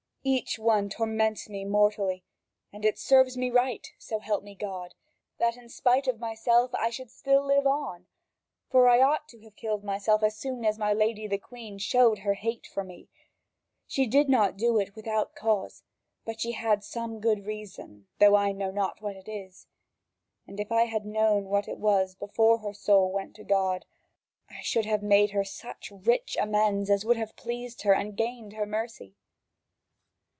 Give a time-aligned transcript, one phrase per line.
[0.23, 2.23] Each one torments me mortally;
[2.71, 4.93] and it serves me right, so help me God,
[5.39, 8.05] that in spite of myself I should still live on.
[8.69, 12.19] For I ought to have killed myself as soon as my lady the Queen showed
[12.19, 13.09] her hate for me;
[13.87, 15.81] she did not do it without cause,
[16.23, 19.65] but she had some good reason, though I know not what it is.
[20.45, 23.87] And if I had known what it was before her soul went to God,
[24.51, 28.53] I should have made her such rich amends as would have pleased her and gained
[28.53, 29.15] her mercy.